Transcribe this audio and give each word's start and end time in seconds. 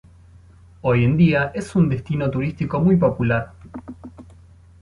Hoy 0.81 1.03
en 1.05 1.15
día 1.15 1.51
es 1.53 1.75
un 1.75 1.87
destino 1.87 2.27
turístico 2.31 2.79
muy 2.79 2.95
popular. 2.95 3.53